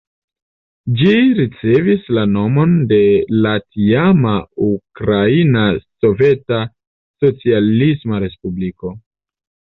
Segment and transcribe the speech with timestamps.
[1.01, 2.99] Ĝi ricevis la nomon de
[3.47, 4.33] la tiama
[4.69, 6.61] Ukraina Soveta
[7.27, 8.95] Socialisma Respubliko.